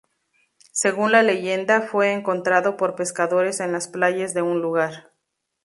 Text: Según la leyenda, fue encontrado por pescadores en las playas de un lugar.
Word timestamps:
Según 0.71 1.11
la 1.11 1.21
leyenda, 1.21 1.81
fue 1.83 2.11
encontrado 2.13 2.75
por 2.75 2.95
pescadores 2.95 3.59
en 3.59 3.71
las 3.71 3.87
playas 3.87 4.33
de 4.33 4.41
un 4.41 4.59
lugar. 4.59 5.11